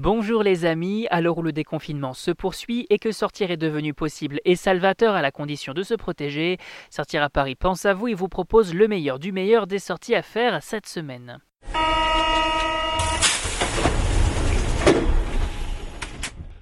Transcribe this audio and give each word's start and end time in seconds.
Bonjour 0.00 0.44
les 0.44 0.64
amis, 0.64 1.08
à 1.10 1.20
l'heure 1.20 1.38
où 1.38 1.42
le 1.42 1.50
déconfinement 1.50 2.14
se 2.14 2.30
poursuit 2.30 2.86
et 2.88 3.00
que 3.00 3.10
sortir 3.10 3.50
est 3.50 3.56
devenu 3.56 3.94
possible 3.94 4.38
et 4.44 4.54
salvateur 4.54 5.16
à 5.16 5.22
la 5.22 5.32
condition 5.32 5.74
de 5.74 5.82
se 5.82 5.94
protéger, 5.94 6.56
Sortir 6.88 7.20
à 7.20 7.28
Paris 7.28 7.56
pense 7.56 7.84
à 7.84 7.94
vous 7.94 8.06
et 8.06 8.14
vous 8.14 8.28
propose 8.28 8.74
le 8.74 8.86
meilleur 8.86 9.18
du 9.18 9.32
meilleur 9.32 9.66
des 9.66 9.80
sorties 9.80 10.14
à 10.14 10.22
faire 10.22 10.62
cette 10.62 10.86
semaine. 10.86 11.40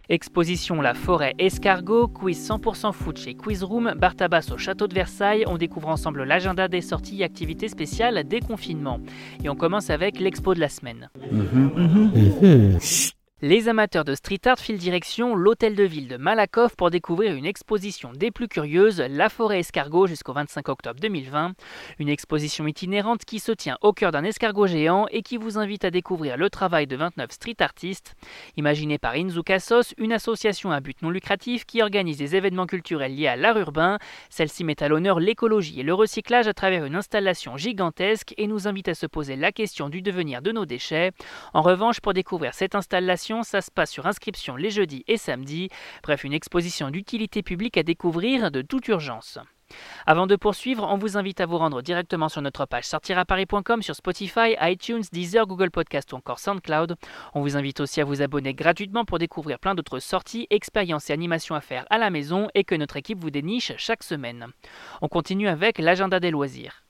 Exposition 0.09 0.80
La 0.80 0.95
Forêt 0.95 1.34
Escargot, 1.39 2.09
quiz 2.09 2.48
100% 2.48 2.95
foot 2.95 3.18
chez 3.18 3.34
Quizroom, 3.34 3.93
Bartabas 3.98 4.50
au 4.55 4.57
château 4.57 4.87
de 4.87 4.95
Versailles. 4.95 5.45
On 5.46 5.59
découvre 5.59 5.89
ensemble 5.89 6.23
l'agenda 6.23 6.68
des 6.68 6.80
sorties 6.80 7.21
et 7.21 7.25
activités 7.25 7.68
spéciales 7.68 8.25
des 8.25 8.41
confinements. 8.41 9.00
Et 9.45 9.50
on 9.50 9.57
commence 9.57 9.91
avec 9.91 10.21
l'expo 10.21 10.55
de 10.55 10.61
la 10.61 10.71
semaine. 10.71 11.11
Mhm. 11.30 11.73
Mhm. 11.77 12.79
Les 13.43 13.68
amateurs 13.68 14.07
de 14.07 14.14
street 14.14 14.41
art 14.46 14.59
filent 14.59 14.79
direction 14.79 15.35
l'hôtel 15.35 15.75
de 15.75 15.82
ville 15.82 16.08
de 16.08 16.17
Malakoff 16.17 16.75
pour 16.75 16.89
découvrir 16.89 17.35
une 17.35 17.44
exposition 17.44 18.11
des 18.14 18.31
plus 18.31 18.49
curieuses, 18.49 19.04
La 19.11 19.29
forêt 19.29 19.58
escargot 19.58 20.07
jusqu'au 20.07 20.32
25 20.32 20.67
octobre 20.71 20.99
2020. 20.99 21.53
Une 21.99 22.08
exposition 22.08 22.67
itinérante 22.67 23.27
qui 23.27 23.39
se 23.39 23.53
tient 23.53 23.77
au 23.82 23.93
cœur 23.93 24.11
d'un 24.11 24.25
escargot 24.25 24.67
géant 24.67 25.07
et 25.11 25.21
qui 25.21 25.36
vous 25.36 25.58
invite 25.58 25.85
à 25.85 25.91
découvrir 25.91 26.39
le 26.39 26.49
travail 26.49 26.86
de 26.86 26.96
29 26.96 27.30
street 27.30 27.57
artistes. 27.58 28.14
Imaginée 28.57 28.96
par 28.96 29.13
Inzu 29.13 29.43
Kassos, 29.43 29.93
une 29.99 30.14
association 30.14 30.71
à 30.71 30.80
but 30.80 31.03
non 31.03 31.11
lucratif 31.11 31.66
qui 31.66 31.82
organise 31.82 32.16
des 32.16 32.36
événements 32.36 32.64
culturels 32.64 33.14
liés 33.14 33.28
à 33.28 33.36
l'art 33.36 33.58
urbain. 33.58 33.98
Celle-ci 34.30 34.64
met 34.64 34.83
à 34.83 34.89
l'honneur 34.89 35.20
l'écologie 35.20 35.78
et 35.78 35.83
le 35.83 35.92
recyclage 35.92 36.48
à 36.48 36.55
travers 36.55 36.86
une 36.86 36.97
installation 36.97 37.58
gigantesque 37.58 38.33
et 38.39 38.47
nous 38.47 38.66
invite 38.66 38.89
à 38.89 38.94
se 38.94 39.05
poser 39.05 39.36
la 39.36 39.53
question 39.53 39.91
du 39.91 40.00
devenir 40.00 40.41
de 40.41 40.53
nos 40.53 40.64
déchets. 40.64 41.12
En 41.53 41.61
revanche, 41.61 42.00
pour 42.00 42.14
découvrir 42.14 42.55
cette 42.55 42.75
installation, 42.75 43.25
ça 43.42 43.61
se 43.61 43.70
passe 43.70 43.91
sur 43.91 44.06
inscription 44.06 44.56
les 44.56 44.70
jeudis 44.70 45.05
et 45.06 45.16
samedis. 45.16 45.69
Bref, 46.03 46.25
une 46.25 46.33
exposition 46.33 46.91
d'utilité 46.91 47.42
publique 47.42 47.77
à 47.77 47.82
découvrir 47.82 48.50
de 48.50 48.62
toute 48.62 48.88
urgence. 48.88 49.38
Avant 50.06 50.27
de 50.27 50.36
poursuivre, 50.36 50.86
on 50.88 50.96
vous 50.96 51.16
invite 51.16 51.41
à 51.41 51.47
vous 51.47 51.58
rendre 51.58 51.82
directement 51.82 52.28
sur 52.28 52.41
notre 52.41 52.66
page 52.66 52.84
sortiraparis.com 52.84 53.82
sur 53.82 53.97
Spotify, 53.97 54.54
iTunes, 54.60 55.02
Deezer, 55.12 55.47
Google 55.47 55.70
Podcast 55.70 56.12
ou 56.12 56.16
encore 56.16 56.38
SoundCloud. 56.38 56.97
On 57.34 57.41
vous 57.41 57.56
invite 57.56 57.80
aussi 57.80 58.00
à 58.00 58.04
vous 58.04 58.22
abonner 58.22 58.54
gratuitement 58.54 59.04
pour 59.04 59.19
découvrir 59.19 59.58
plein 59.58 59.74
d'autres 59.74 59.98
sorties, 59.98 60.47
expériences 60.50 61.10
et 61.10 61.12
animations 61.12 61.56
à 61.56 61.60
faire 61.60 61.84
à 61.91 61.98
la 61.98 62.10
maison 62.10 62.48
et 62.54 62.62
que 62.62 62.77
notre 62.77 62.97
équipe 62.97 63.19
vous 63.19 63.30
déniche 63.30 63.72
chaque 63.77 64.04
semaine. 64.04 64.47
On 65.02 65.08
continue 65.08 65.48
avec 65.48 65.78
l'agenda 65.78 66.20
des 66.20 66.30
loisirs. 66.30 66.85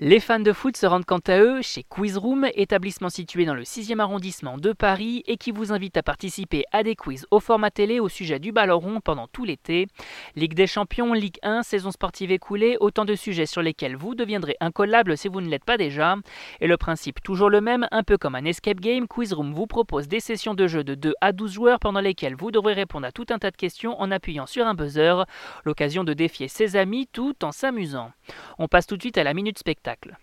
Les 0.00 0.20
fans 0.20 0.38
de 0.38 0.52
foot 0.52 0.76
se 0.76 0.86
rendent 0.86 1.04
quant 1.04 1.18
à 1.26 1.40
eux 1.40 1.60
chez 1.60 1.82
Quizroom, 1.82 2.46
établissement 2.54 3.08
situé 3.08 3.44
dans 3.44 3.54
le 3.54 3.64
6e 3.64 3.98
arrondissement 3.98 4.56
de 4.56 4.72
Paris 4.72 5.24
et 5.26 5.36
qui 5.36 5.50
vous 5.50 5.72
invite 5.72 5.96
à 5.96 6.04
participer 6.04 6.62
à 6.70 6.84
des 6.84 6.94
quiz 6.94 7.26
au 7.32 7.40
format 7.40 7.72
télé 7.72 7.98
au 7.98 8.08
sujet 8.08 8.38
du 8.38 8.52
ballon 8.52 8.78
rond 8.78 9.00
pendant 9.00 9.26
tout 9.26 9.44
l'été. 9.44 9.88
Ligue 10.36 10.54
des 10.54 10.68
champions, 10.68 11.14
Ligue 11.14 11.38
1, 11.42 11.64
saison 11.64 11.90
sportive 11.90 12.30
écoulée, 12.30 12.76
autant 12.78 13.04
de 13.04 13.16
sujets 13.16 13.44
sur 13.44 13.60
lesquels 13.60 13.96
vous 13.96 14.14
deviendrez 14.14 14.54
incollable 14.60 15.18
si 15.18 15.26
vous 15.26 15.40
ne 15.40 15.48
l'êtes 15.48 15.64
pas 15.64 15.76
déjà. 15.76 16.14
Et 16.60 16.68
le 16.68 16.76
principe 16.76 17.20
toujours 17.20 17.50
le 17.50 17.60
même, 17.60 17.88
un 17.90 18.04
peu 18.04 18.16
comme 18.18 18.36
un 18.36 18.44
escape 18.44 18.78
game, 18.78 19.08
Quizroom 19.08 19.52
vous 19.52 19.66
propose 19.66 20.06
des 20.06 20.20
sessions 20.20 20.54
de 20.54 20.68
jeu 20.68 20.84
de 20.84 20.94
2 20.94 21.14
à 21.20 21.32
12 21.32 21.50
joueurs 21.50 21.80
pendant 21.80 22.00
lesquelles 22.00 22.36
vous 22.36 22.52
devrez 22.52 22.74
répondre 22.74 23.08
à 23.08 23.10
tout 23.10 23.26
un 23.30 23.40
tas 23.40 23.50
de 23.50 23.56
questions 23.56 24.00
en 24.00 24.12
appuyant 24.12 24.46
sur 24.46 24.64
un 24.64 24.74
buzzer, 24.74 25.24
l'occasion 25.64 26.04
de 26.04 26.12
défier 26.12 26.46
ses 26.46 26.76
amis 26.76 27.08
tout 27.12 27.34
en 27.42 27.50
s'amusant. 27.50 28.12
On 28.60 28.66
passe 28.66 28.86
tout 28.86 28.96
de 28.96 29.02
suite 29.02 29.18
à 29.18 29.24
la 29.24 29.34
minute 29.34 29.58
spectacle. 29.58 30.16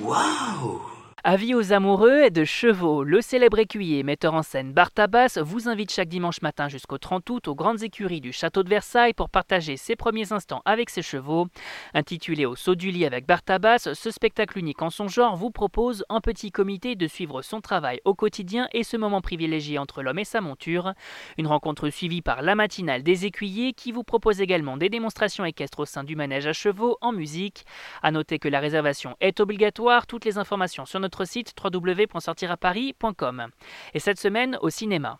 Wow 0.00 0.89
Avis 1.22 1.54
aux 1.54 1.74
amoureux 1.74 2.30
de 2.30 2.44
chevaux, 2.46 3.04
le 3.04 3.20
célèbre 3.20 3.58
écuyer 3.58 4.02
metteur 4.02 4.32
en 4.32 4.42
scène 4.42 4.72
Bartabas 4.72 5.38
vous 5.42 5.68
invite 5.68 5.92
chaque 5.92 6.08
dimanche 6.08 6.40
matin 6.40 6.70
jusqu'au 6.70 6.96
30 6.96 7.28
août 7.28 7.48
aux 7.48 7.54
grandes 7.54 7.82
écuries 7.82 8.22
du 8.22 8.32
château 8.32 8.62
de 8.62 8.70
Versailles 8.70 9.12
pour 9.12 9.28
partager 9.28 9.76
ses 9.76 9.96
premiers 9.96 10.32
instants 10.32 10.62
avec 10.64 10.88
ses 10.88 11.02
chevaux. 11.02 11.48
Intitulé 11.92 12.46
Au 12.46 12.56
saut 12.56 12.74
du 12.74 12.90
lit 12.90 13.04
avec 13.04 13.26
Bartabas, 13.26 13.90
ce 13.92 14.10
spectacle 14.10 14.58
unique 14.58 14.80
en 14.80 14.88
son 14.88 15.08
genre 15.08 15.36
vous 15.36 15.50
propose 15.50 16.06
un 16.08 16.22
petit 16.22 16.50
comité 16.50 16.96
de 16.96 17.06
suivre 17.06 17.42
son 17.42 17.60
travail 17.60 18.00
au 18.06 18.14
quotidien 18.14 18.66
et 18.72 18.82
ce 18.82 18.96
moment 18.96 19.20
privilégié 19.20 19.76
entre 19.76 20.02
l'homme 20.02 20.20
et 20.20 20.24
sa 20.24 20.40
monture. 20.40 20.94
Une 21.36 21.48
rencontre 21.48 21.90
suivie 21.90 22.22
par 22.22 22.40
la 22.40 22.54
matinale 22.54 23.02
des 23.02 23.26
écuyers 23.26 23.74
qui 23.74 23.92
vous 23.92 24.04
propose 24.04 24.40
également 24.40 24.78
des 24.78 24.88
démonstrations 24.88 25.44
équestres 25.44 25.80
au 25.80 25.84
sein 25.84 26.02
du 26.02 26.16
manège 26.16 26.46
à 26.46 26.54
chevaux 26.54 26.96
en 27.02 27.12
musique. 27.12 27.66
A 28.02 28.10
noter 28.10 28.38
que 28.38 28.48
la 28.48 28.60
réservation 28.60 29.18
est 29.20 29.38
obligatoire, 29.40 30.06
toutes 30.06 30.24
les 30.24 30.38
informations 30.38 30.86
sur 30.86 30.98
notre 30.98 31.09
notre 31.10 31.24
site 31.24 31.52
www.sortiraparis.com. 31.60 33.46
Et 33.94 33.98
cette 33.98 34.20
semaine 34.20 34.56
au 34.62 34.70
cinéma. 34.70 35.18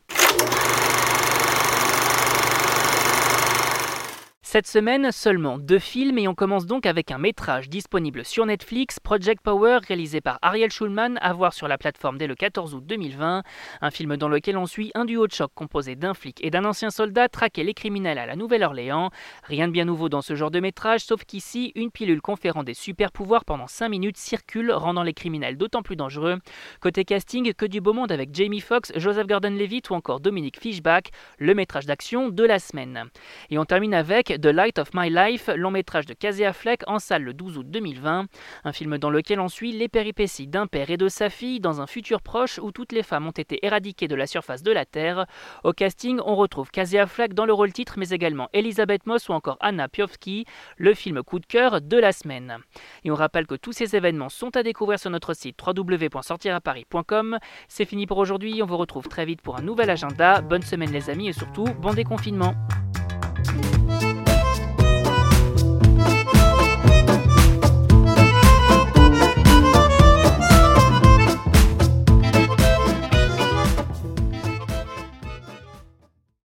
Cette 4.52 4.66
semaine, 4.66 5.12
seulement 5.12 5.58
deux 5.58 5.78
films 5.78 6.18
et 6.18 6.26
on 6.26 6.34
commence 6.34 6.66
donc 6.66 6.84
avec 6.84 7.12
un 7.12 7.18
métrage 7.18 7.68
disponible 7.68 8.24
sur 8.24 8.44
Netflix, 8.46 8.98
Project 8.98 9.40
Power, 9.44 9.78
réalisé 9.86 10.20
par 10.20 10.40
Ariel 10.42 10.72
Schulman, 10.72 11.18
à 11.20 11.32
voir 11.32 11.52
sur 11.52 11.68
la 11.68 11.78
plateforme 11.78 12.18
dès 12.18 12.26
le 12.26 12.34
14 12.34 12.74
août 12.74 12.84
2020. 12.84 13.44
Un 13.80 13.90
film 13.92 14.16
dans 14.16 14.28
lequel 14.28 14.56
on 14.56 14.66
suit 14.66 14.90
un 14.96 15.04
duo 15.04 15.28
de 15.28 15.32
choc 15.32 15.52
composé 15.54 15.94
d'un 15.94 16.14
flic 16.14 16.44
et 16.44 16.50
d'un 16.50 16.64
ancien 16.64 16.90
soldat 16.90 17.28
traquer 17.28 17.62
les 17.62 17.74
criminels 17.74 18.18
à 18.18 18.26
la 18.26 18.34
Nouvelle-Orléans. 18.34 19.10
Rien 19.44 19.68
de 19.68 19.72
bien 19.72 19.84
nouveau 19.84 20.08
dans 20.08 20.20
ce 20.20 20.34
genre 20.34 20.50
de 20.50 20.58
métrage, 20.58 21.02
sauf 21.02 21.22
qu'ici, 21.24 21.70
une 21.76 21.92
pilule 21.92 22.20
conférant 22.20 22.64
des 22.64 22.74
super 22.74 23.12
pouvoirs 23.12 23.44
pendant 23.44 23.68
5 23.68 23.88
minutes 23.88 24.16
circule, 24.16 24.72
rendant 24.72 25.04
les 25.04 25.14
criminels 25.14 25.58
d'autant 25.58 25.82
plus 25.82 25.94
dangereux. 25.94 26.38
Côté 26.80 27.04
casting, 27.04 27.52
que 27.54 27.66
du 27.66 27.80
beau 27.80 27.92
monde 27.92 28.10
avec 28.10 28.34
Jamie 28.34 28.58
Foxx, 28.58 28.90
Joseph 28.96 29.28
Gordon-Levitt 29.28 29.90
ou 29.90 29.94
encore 29.94 30.18
Dominique 30.18 30.58
Fishback, 30.58 31.12
le 31.38 31.54
métrage 31.54 31.86
d'action 31.86 32.30
de 32.30 32.42
la 32.42 32.58
semaine. 32.58 33.04
Et 33.50 33.56
on 33.56 33.64
termine 33.64 33.94
avec 33.94 34.39
The 34.40 34.46
Light 34.46 34.78
of 34.78 34.90
My 34.94 35.10
Life, 35.10 35.50
long 35.54 35.70
métrage 35.70 36.06
de 36.06 36.14
Casey 36.14 36.44
Affleck 36.44 36.82
en 36.86 36.98
salle 36.98 37.22
le 37.22 37.34
12 37.34 37.58
août 37.58 37.66
2020. 37.68 38.26
Un 38.64 38.72
film 38.72 38.96
dans 38.98 39.10
lequel 39.10 39.40
on 39.40 39.48
suit 39.48 39.72
les 39.72 39.88
péripéties 39.88 40.46
d'un 40.46 40.66
père 40.66 40.90
et 40.90 40.96
de 40.96 41.08
sa 41.08 41.28
fille 41.30 41.60
dans 41.60 41.80
un 41.80 41.86
futur 41.86 42.22
proche 42.22 42.58
où 42.58 42.72
toutes 42.72 42.92
les 42.92 43.02
femmes 43.02 43.26
ont 43.26 43.32
été 43.32 43.64
éradiquées 43.64 44.08
de 44.08 44.14
la 44.14 44.26
surface 44.26 44.62
de 44.62 44.72
la 44.72 44.86
Terre. 44.86 45.26
Au 45.64 45.72
casting, 45.72 46.20
on 46.24 46.36
retrouve 46.36 46.70
Casey 46.70 46.98
Affleck 46.98 47.34
dans 47.34 47.44
le 47.44 47.52
rôle 47.52 47.72
titre, 47.72 47.94
mais 47.98 48.10
également 48.10 48.48
Elisabeth 48.52 49.06
Moss 49.06 49.28
ou 49.28 49.32
encore 49.32 49.58
Anna 49.60 49.88
Piowski, 49.88 50.46
le 50.76 50.94
film 50.94 51.22
coup 51.22 51.38
de 51.38 51.46
cœur 51.46 51.80
de 51.80 51.96
la 51.98 52.12
semaine. 52.12 52.58
Et 53.04 53.10
on 53.10 53.14
rappelle 53.16 53.46
que 53.46 53.56
tous 53.56 53.72
ces 53.72 53.96
événements 53.96 54.28
sont 54.28 54.56
à 54.56 54.62
découvrir 54.62 54.98
sur 54.98 55.10
notre 55.10 55.34
site 55.34 55.58
www.sortiraparis.com. 55.66 57.38
C'est 57.68 57.84
fini 57.84 58.06
pour 58.06 58.18
aujourd'hui, 58.18 58.60
on 58.62 58.66
vous 58.66 58.78
retrouve 58.78 59.08
très 59.08 59.26
vite 59.26 59.42
pour 59.42 59.58
un 59.58 59.62
nouvel 59.62 59.90
agenda. 59.90 60.40
Bonne 60.40 60.62
semaine 60.62 60.92
les 60.92 61.10
amis 61.10 61.28
et 61.28 61.32
surtout 61.32 61.64
bon 61.80 61.92
déconfinement. 61.92 62.54